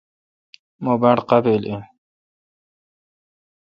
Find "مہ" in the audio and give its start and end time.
0.83-0.93